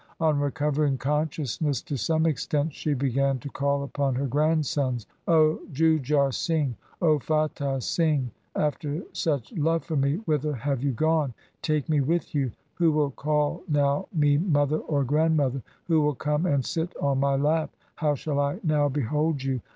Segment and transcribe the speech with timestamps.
[0.19, 6.33] On recovering consciousness to some extent she began to call upon her grandsons,' O Jujhar
[6.33, 11.35] Singh, 0 Fatah Singh, after such love for me whither have you gone?
[11.61, 12.51] Take me with you.
[12.79, 15.61] Who will call now me mother or grandmother?
[15.83, 17.69] Who will come and sit cn my lap?
[17.97, 19.61] How shall I now behold you